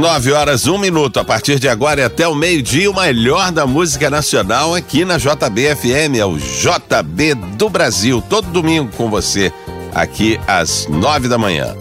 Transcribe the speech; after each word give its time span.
Nove 0.00 0.32
horas, 0.32 0.66
um 0.66 0.78
minuto. 0.78 1.20
A 1.20 1.24
partir 1.24 1.58
de 1.58 1.68
agora 1.68 2.00
e 2.00 2.04
até 2.04 2.26
o 2.26 2.34
meio-dia, 2.34 2.90
o 2.90 2.94
melhor 2.94 3.52
da 3.52 3.66
música 3.66 4.08
nacional 4.08 4.74
aqui 4.74 5.04
na 5.04 5.18
JBFM, 5.18 6.16
é 6.18 6.24
o 6.24 6.38
JB 6.38 7.34
do 7.34 7.68
Brasil. 7.68 8.24
Todo 8.26 8.50
domingo 8.50 8.90
com 8.96 9.10
você, 9.10 9.52
aqui 9.94 10.40
às 10.46 10.86
nove 10.88 11.28
da 11.28 11.36
manhã. 11.36 11.76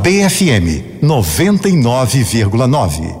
JBFM 0.01 0.81
99,9. 1.01 3.20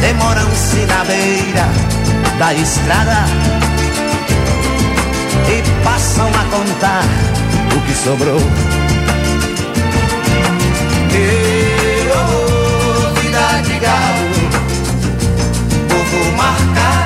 demoram-se 0.00 0.86
na 0.86 1.04
beira 1.04 1.66
da 2.38 2.54
estrada 2.54 3.24
e 5.48 5.84
passam 5.84 6.28
a 6.28 6.44
contar 6.56 7.04
o 7.76 7.80
que 7.86 7.94
sobrou. 7.94 8.40
E, 11.14 12.08
oh, 12.12 13.14
vida 13.20 13.62
de 13.62 13.78
galo, 13.80 14.30
povo 15.88 16.36
marcado 16.36 16.97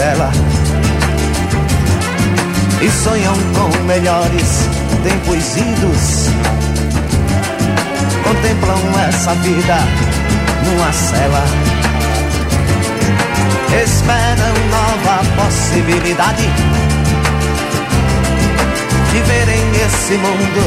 dela. 0.00 0.30
E 2.80 2.90
sonham 2.90 3.34
com 3.54 3.84
melhores 3.84 4.68
tempos 5.04 5.56
idos. 5.58 6.30
Contemplam 8.24 8.80
essa 9.08 9.34
vida 9.34 9.78
numa 10.64 10.90
cela. 10.90 11.44
Esperam 13.84 14.54
nova 14.70 15.22
possibilidade 15.36 16.48
de 19.12 19.20
verem 19.20 19.64
esse 19.84 20.14
mundo 20.14 20.62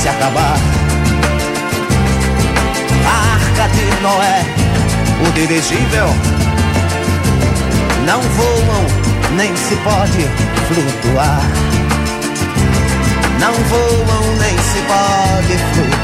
se 0.00 0.08
acabar. 0.08 0.56
A 3.06 3.34
arca 3.34 3.68
de 3.74 4.02
Noé, 4.02 4.42
o 5.28 5.32
dirigível, 5.32 6.08
não 8.06 8.20
voam, 8.20 9.36
nem 9.36 9.56
se 9.56 9.76
pode 9.76 10.28
flutuar. 10.68 11.42
Não 13.40 13.52
voam, 13.52 14.36
nem 14.36 14.58
se 14.58 14.78
pode 14.82 15.58
flutuar. 15.72 16.03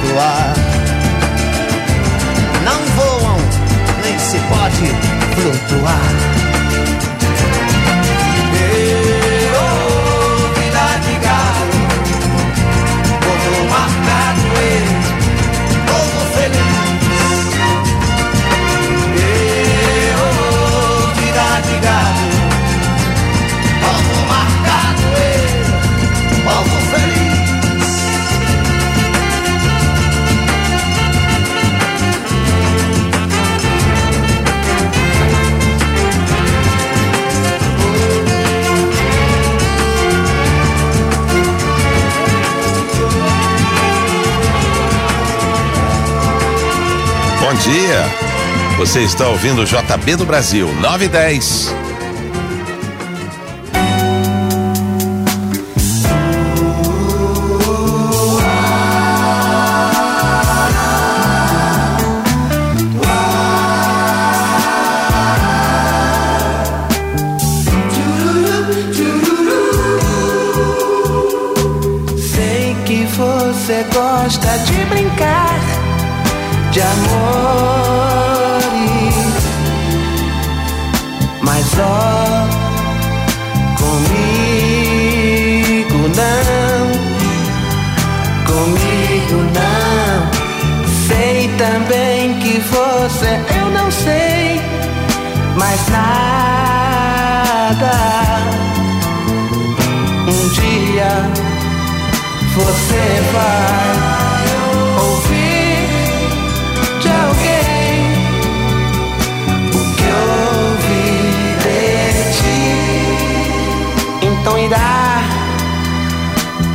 Você 48.90 49.02
está 49.02 49.28
ouvindo 49.28 49.62
o 49.62 49.64
JB 49.64 50.16
do 50.16 50.26
Brasil, 50.26 50.66
9 50.80 51.08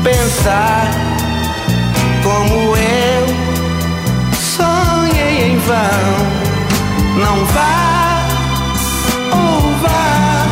pensar 0.05 0.91
como 2.21 2.77
eu 2.77 3.25
sonhei 4.35 5.49
em 5.49 5.57
vão. 5.57 6.05
Não 7.17 7.45
vá 7.45 8.27
ou 9.31 9.61
vá, 9.81 10.45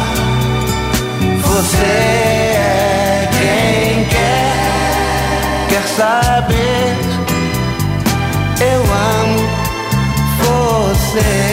você 1.44 1.86
é 1.86 3.30
quem 3.32 4.06
quer, 4.06 5.70
quer 5.70 5.88
saber. 5.98 6.98
Eu 8.60 8.82
amo 8.82 9.40
você. 10.40 11.53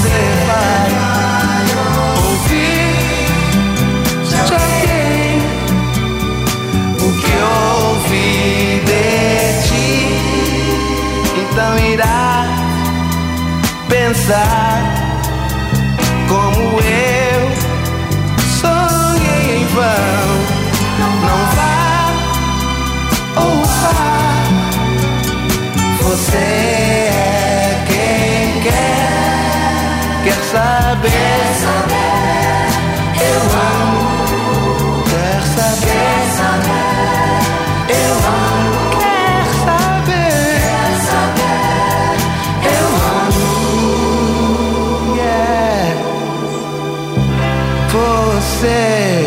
Você 0.00 0.24
vai 0.46 0.88
ouvir 2.26 2.94
de 4.28 4.34
alguém 4.40 5.36
o 6.94 7.06
que 7.20 7.34
ouvi 7.86 8.82
de 8.86 9.04
ti. 9.68 10.00
Então 11.40 11.72
irá 11.78 12.32
pensar 13.88 14.78
como 16.28 16.62
eu 16.80 17.42
sonhei 18.60 19.44
em 19.58 19.66
vão. 19.66 20.30
Não 20.98 21.40
vá 21.56 21.80
ou 23.36 23.54
vá, 23.64 24.02
você 26.02 26.36
é 26.36 27.84
quem 27.86 28.62
quer, 28.62 28.99
quer 30.24 30.40
saber. 30.52 31.10
Eu 33.20 33.40
amo, 33.70 34.02
quer 35.04 35.42
saber. 35.56 36.20
Eu 37.88 38.12
amo, 38.28 38.72
quer 39.00 39.44
saber. 39.64 40.60
Eu 42.64 42.86
amo, 43.26 43.50
yeah 45.16 45.90
você. 47.92 49.19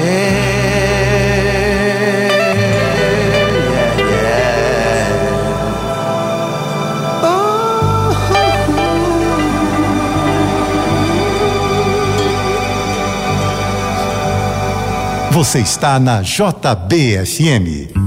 Você 15.34 15.62
está 15.62 16.00
na 16.00 16.22
JBFM. 16.22 18.03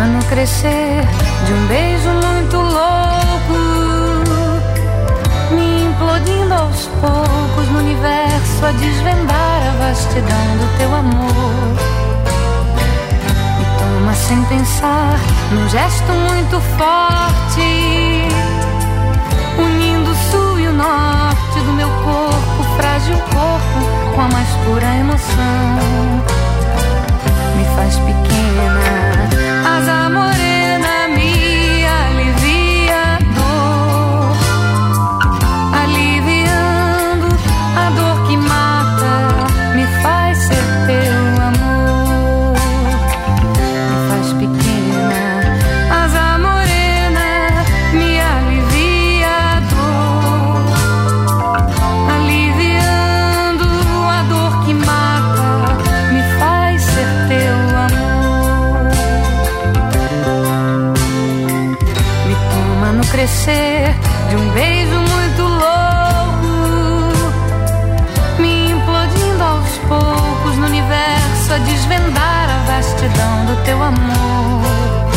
No 0.00 0.24
crescer 0.24 1.04
de 1.46 1.52
um 1.52 1.66
beijo 1.66 2.08
muito 2.08 2.56
louco, 2.56 3.54
me 5.50 5.84
implodindo 5.84 6.54
aos 6.54 6.86
poucos 7.00 7.68
no 7.70 7.80
universo 7.80 8.66
a 8.66 8.72
desvendar 8.72 9.62
a 9.68 9.86
vastidão 9.86 10.56
do 10.56 10.78
teu 10.78 10.94
amor. 10.94 11.76
Me 13.58 13.64
toma 13.78 14.14
sem 14.14 14.42
pensar, 14.44 15.18
num 15.52 15.68
gesto 15.68 16.12
muito 16.12 16.60
forte 16.78 18.00
unindo 19.58 20.10
o 20.10 20.14
sul 20.30 20.60
e 20.60 20.66
o 20.68 20.72
norte 20.72 21.60
do 21.66 21.72
meu 21.74 21.88
corpo, 21.88 22.64
frágil 22.76 23.16
corpo, 23.16 24.14
com 24.14 24.20
a 24.22 24.28
mais 24.28 24.48
pura 24.64 24.96
emoção. 24.96 25.76
Me 27.56 27.64
faz 27.76 27.96
pequena, 27.96 28.89
casa 29.80 30.06
amore 30.06 30.49
crescer 63.30 63.94
de 64.28 64.36
um 64.36 64.50
beijo 64.50 64.98
muito 64.98 65.42
louco, 65.42 66.48
me 68.40 68.70
implodindo 68.72 69.42
aos 69.42 69.78
poucos 69.88 70.56
no 70.56 70.66
universo 70.66 71.54
a 71.54 71.58
desvendar 71.58 72.50
a 72.50 72.58
vastidão 72.66 73.46
do 73.46 73.56
teu 73.64 73.80
amor. 73.82 75.10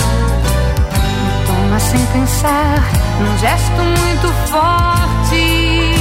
Me 1.23 1.47
toma 1.47 1.79
sem 1.79 2.05
pensar, 2.07 2.83
num 3.19 3.37
gesto 3.39 3.81
muito 3.81 4.31
forte, 4.47 5.95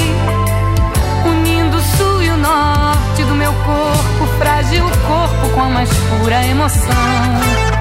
unindo 1.27 1.77
o 1.79 1.83
sul 1.97 2.23
e 2.23 2.29
o 2.29 2.37
norte 2.37 3.25
do 3.25 3.35
meu 3.35 3.53
corpo, 3.53 4.27
frágil 4.39 4.85
corpo 4.85 5.49
com 5.55 5.63
a 5.63 5.69
mais 5.71 5.89
pura 5.89 6.47
emoção. 6.47 7.72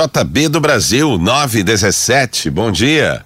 JB 0.00 0.48
do 0.48 0.60
Brasil, 0.60 1.18
917. 1.18 2.48
Bom 2.48 2.72
dia. 2.72 3.22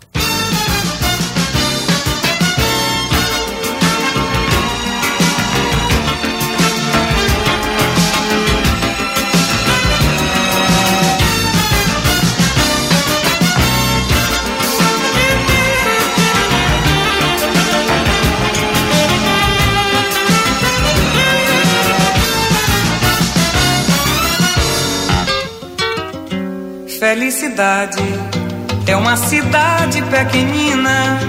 É 28.85 28.97
uma 28.97 29.17
cidade 29.17 30.03
pequenina, 30.03 31.21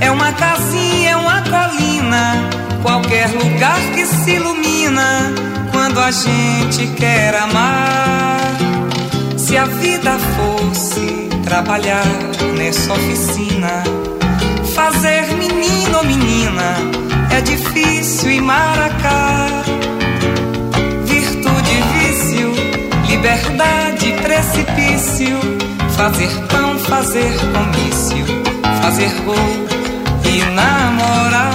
é 0.00 0.10
uma 0.12 0.32
casinha, 0.32 1.10
é 1.10 1.16
uma 1.16 1.42
colina, 1.42 2.34
qualquer 2.82 3.28
lugar 3.30 3.80
que 3.92 4.06
se 4.06 4.30
ilumina 4.30 5.32
quando 5.72 5.98
a 5.98 6.12
gente 6.12 6.86
quer 6.94 7.34
amar. 7.34 8.38
Se 9.36 9.56
a 9.56 9.64
vida 9.64 10.12
fosse 10.36 11.28
trabalhar 11.44 12.06
nessa 12.56 12.92
oficina, 12.92 13.82
fazer 14.74 15.34
menino 15.34 15.98
ou 15.98 16.04
menina 16.04 16.76
é 17.36 17.40
difícil 17.40 18.30
e 18.30 18.40
maracá. 18.40 19.48
Virtude, 21.04 21.82
vício, 21.92 22.52
liberdade, 23.08 24.12
precipício, 24.22 25.38
fazer 26.02 26.30
pão, 26.48 26.76
fazer 26.80 27.32
comício, 27.52 28.26
fazer 28.82 29.12
gol 29.24 29.36
e 30.24 30.42
namorar. 30.50 31.51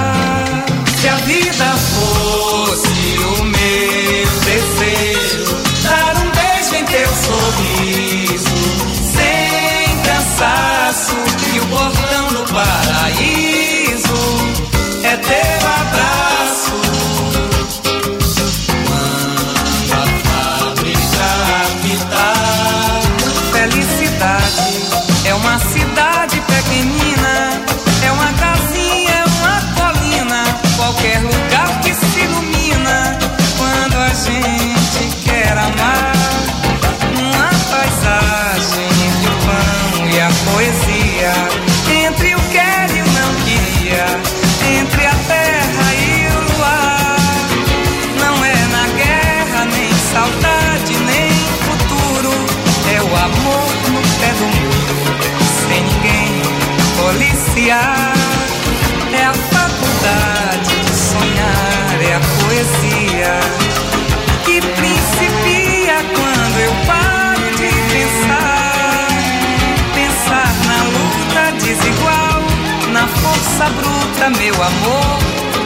Força 73.58 73.70
bruta, 73.72 74.30
meu 74.38 74.54
amor. 74.54 75.18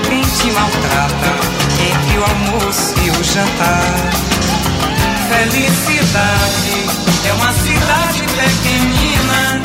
Quem 0.07 0.21
te 0.21 0.51
maltrata 0.51 1.31
entre 1.79 2.17
o 2.17 2.23
almoço 2.23 2.95
e 3.03 3.09
o 3.09 3.23
jantar. 3.23 4.11
Felicidade 5.27 6.85
é 7.27 7.33
uma 7.33 7.51
cidade 7.53 8.23
pequenina, 8.23 9.61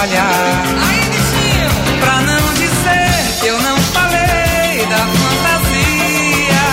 trabalhar. 0.00 0.62
Aí, 0.88 1.00
bichinho, 1.10 1.70
pra 2.00 2.16
não 2.22 2.54
dizer 2.54 3.40
que 3.40 3.46
eu 3.48 3.60
não 3.60 3.76
falei 3.76 4.86
da 4.86 4.96
fantasia 4.96 6.64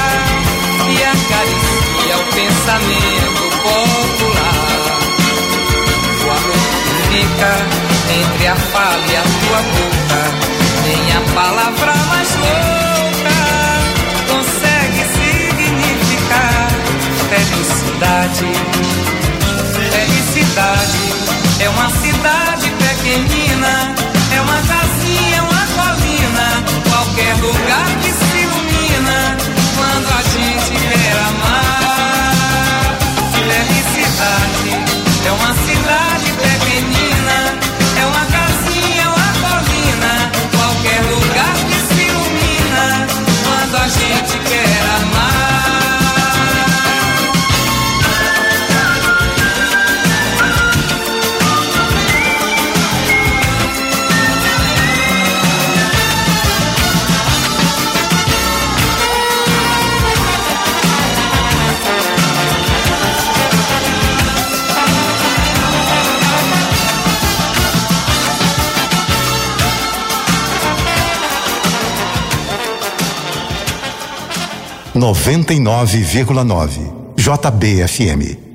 e 0.89 1.03
acaricia 1.03 2.17
o 2.17 2.25
pensamento 2.33 3.43
popular. 3.63 4.99
O 6.23 6.29
amor 6.29 6.71
fica 7.09 7.51
entre 8.19 8.47
a 8.47 8.55
fala 8.55 9.05
e 9.05 9.15
a 9.17 9.23
tua 9.23 9.61
boca, 9.75 10.21
nem 10.85 11.03
a 11.11 11.21
palavra 11.33 11.93
mais 12.09 12.29
louca 12.35 13.37
consegue 14.27 15.01
significar 15.17 16.67
felicidade. 17.29 18.47
Felicidade 19.91 21.17
é 21.59 21.69
uma 21.69 21.89
pequenina, 23.07 23.95
é 24.35 24.41
uma 24.41 24.57
casinha, 24.63 25.43
uma 25.43 25.65
colina, 25.77 26.63
qualquer 26.89 27.33
lugar 27.37 27.87
que 28.01 28.06
99,9. 75.13 76.91
JBFM. 77.15 78.46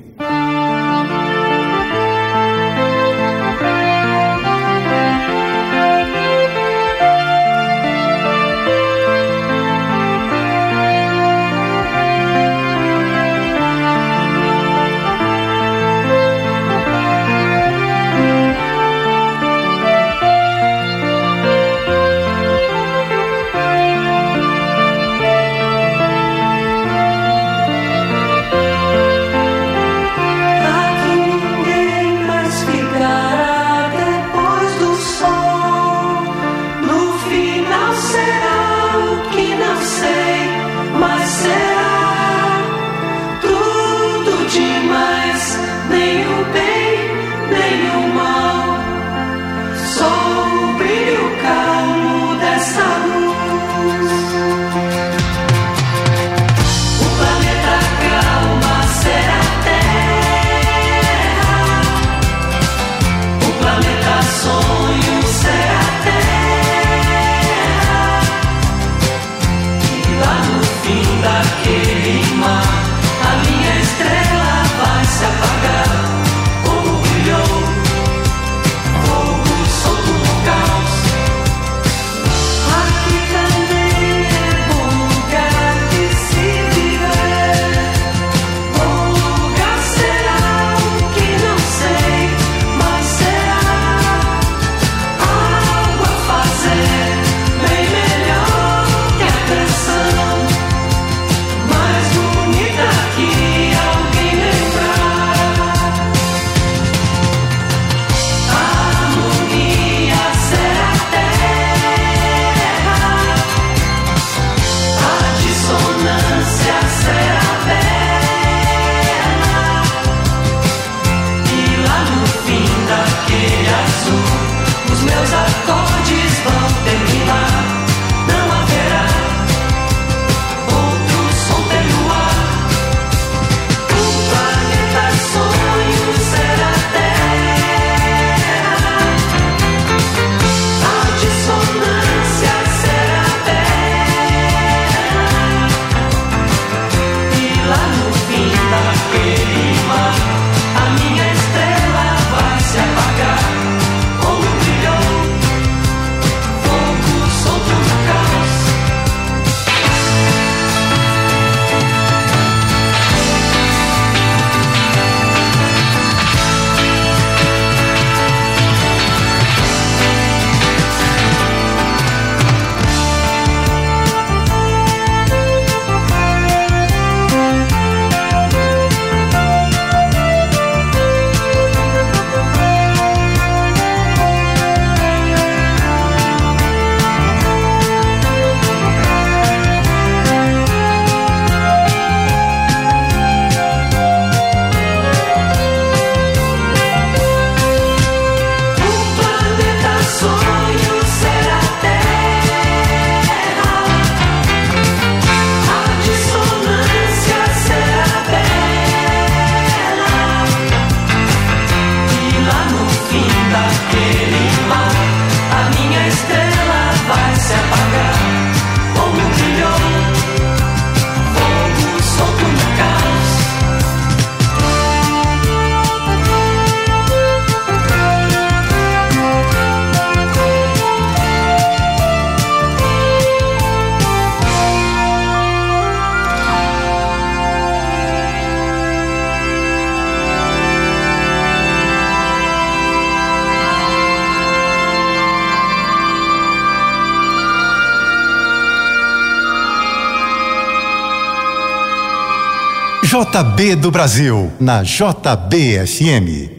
JB 253.33 253.81
do 253.81 253.89
Brasil, 253.89 254.51
na 254.59 254.83
JBFM. 254.83 256.52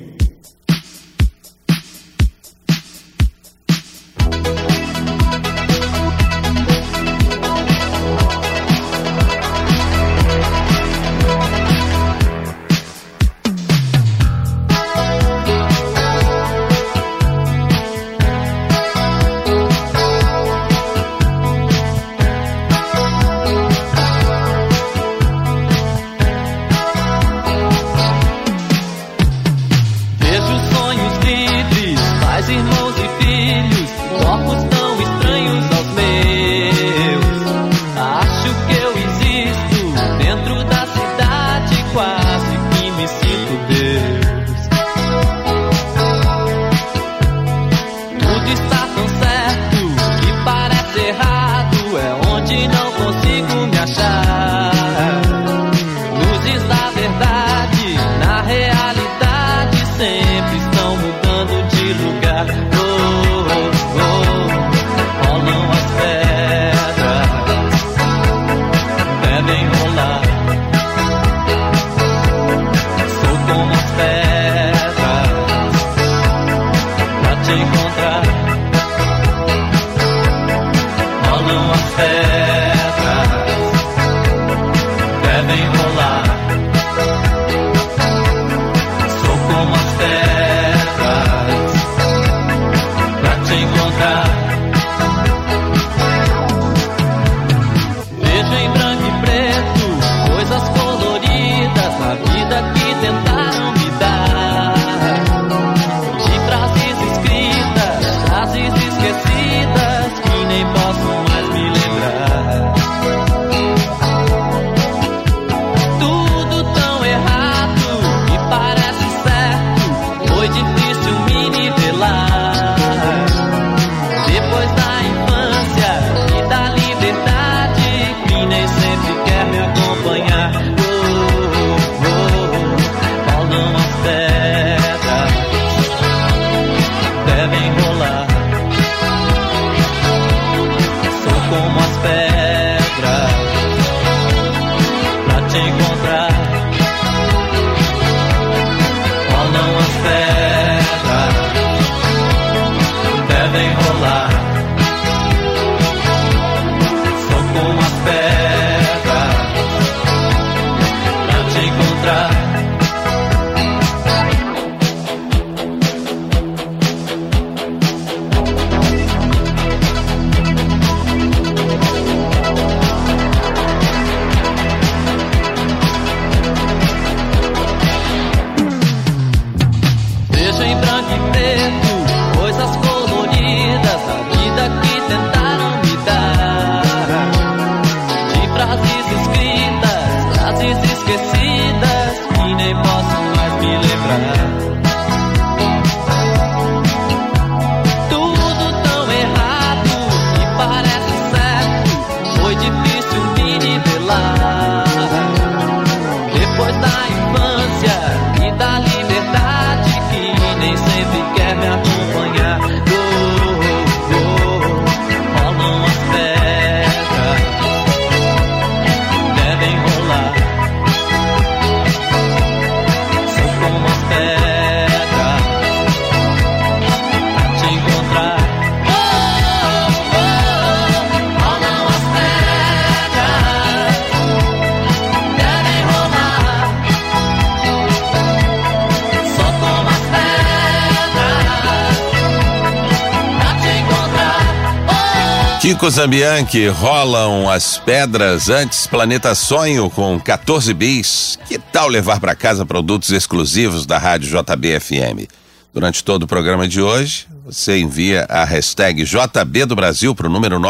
Kiko 245.74 245.90
Zambianchi, 245.90 246.68
rolam 246.68 247.48
as 247.50 247.78
pedras 247.78 248.48
antes 248.48 248.86
Planeta 248.86 249.34
Sonho 249.34 249.90
com 249.90 250.20
14 250.20 250.72
bis. 250.72 251.36
Que 251.48 251.58
tal 251.58 251.88
levar 251.88 252.20
para 252.20 252.36
casa 252.36 252.64
produtos 252.64 253.10
exclusivos 253.10 253.84
da 253.84 253.98
Rádio 253.98 254.30
JBFM? 254.30 255.26
Durante 255.72 256.04
todo 256.04 256.22
o 256.22 256.28
programa 256.28 256.68
de 256.68 256.80
hoje, 256.80 257.26
você 257.44 257.80
envia 257.80 258.24
a 258.28 258.44
hashtag 258.44 259.02
JB 259.02 259.64
do 259.66 259.74
Brasil 259.74 260.14
para 260.14 260.28
o 260.28 260.30
número 260.30 260.60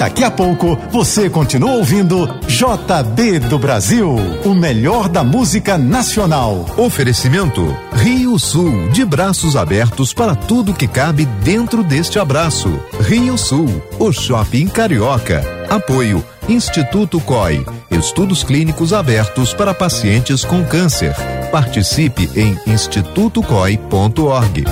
Daqui 0.05 0.23
a 0.23 0.29
pouco 0.29 0.77
você 0.91 1.31
continua 1.31 1.71
ouvindo 1.71 2.27
JB 2.47 3.39
do 3.39 3.57
Brasil, 3.57 4.15
o 4.45 4.53
melhor 4.53 5.09
da 5.09 5.23
música 5.23 5.79
nacional. 5.79 6.63
Oferecimento 6.77 7.75
Rio 7.91 8.37
Sul, 8.37 8.89
de 8.89 9.03
braços 9.03 9.55
abertos 9.55 10.13
para 10.13 10.35
tudo 10.35 10.75
que 10.75 10.87
cabe 10.87 11.25
dentro 11.43 11.83
deste 11.83 12.19
abraço. 12.19 12.79
Rio 12.99 13.35
Sul, 13.35 13.81
o 13.97 14.11
shopping 14.11 14.67
carioca. 14.67 15.43
Apoio 15.67 16.23
Instituto 16.47 17.19
COI, 17.19 17.65
estudos 17.89 18.43
clínicos 18.43 18.93
abertos 18.93 19.55
para 19.55 19.73
pacientes 19.73 20.45
com 20.45 20.63
câncer. 20.63 21.15
Participe 21.51 22.29
em 22.35 22.55
institutocoi.org. 22.67 24.65